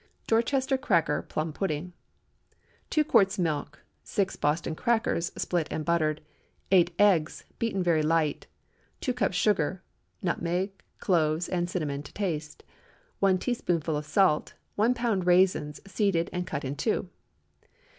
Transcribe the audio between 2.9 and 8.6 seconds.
quarts milk. 6 Boston crackers—split and buttered. 8 eggs—beaten very light.